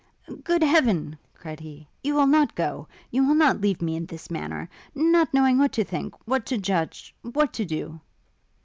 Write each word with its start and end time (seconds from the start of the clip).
'Good 0.43 0.63
Heaven!' 0.63 1.15
cried 1.35 1.59
he, 1.59 1.87
'you 2.03 2.15
will 2.15 2.25
not 2.25 2.55
go? 2.55 2.87
you 3.11 3.23
will 3.23 3.35
not 3.35 3.61
leave 3.61 3.83
me 3.83 3.95
in 3.95 4.07
this 4.07 4.31
manner? 4.31 4.67
not 4.95 5.31
knowing 5.31 5.59
what 5.59 5.73
to 5.73 5.83
think, 5.83 6.15
what 6.27 6.43
to 6.47 6.57
judge, 6.57 7.13
what 7.21 7.53
to 7.53 7.65
do?' 7.65 7.99